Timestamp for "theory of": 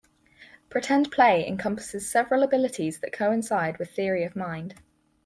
3.91-4.35